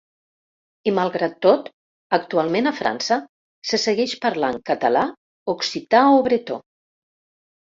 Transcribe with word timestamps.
I 0.91 0.93
malgrat 0.99 1.35
tot, 1.45 1.67
actualment 2.17 2.69
a 2.71 2.73
França 2.77 3.19
se 3.73 3.81
segueix 3.85 4.17
parlant 4.25 4.59
català, 4.71 5.05
occità 5.55 6.03
o 6.17 6.19
bretó. 6.31 6.59